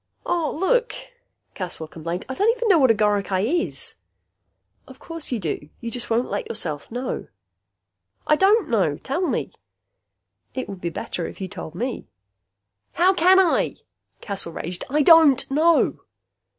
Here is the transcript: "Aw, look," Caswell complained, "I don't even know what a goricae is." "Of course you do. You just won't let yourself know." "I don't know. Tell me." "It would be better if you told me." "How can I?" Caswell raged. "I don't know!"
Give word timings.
"Aw, 0.25 0.49
look," 0.49 0.95
Caswell 1.53 1.87
complained, 1.87 2.25
"I 2.27 2.33
don't 2.33 2.49
even 2.57 2.67
know 2.69 2.79
what 2.79 2.89
a 2.89 2.95
goricae 2.95 3.47
is." 3.63 3.97
"Of 4.87 4.97
course 4.97 5.31
you 5.31 5.37
do. 5.37 5.69
You 5.79 5.91
just 5.91 6.09
won't 6.09 6.27
let 6.31 6.47
yourself 6.49 6.89
know." 6.89 7.27
"I 8.25 8.35
don't 8.35 8.67
know. 8.67 8.97
Tell 8.97 9.21
me." 9.27 9.53
"It 10.55 10.67
would 10.67 10.81
be 10.81 10.89
better 10.89 11.27
if 11.27 11.39
you 11.39 11.47
told 11.47 11.75
me." 11.75 12.07
"How 12.93 13.13
can 13.13 13.37
I?" 13.37 13.75
Caswell 14.21 14.55
raged. 14.55 14.85
"I 14.89 15.03
don't 15.03 15.45
know!" 15.51 15.99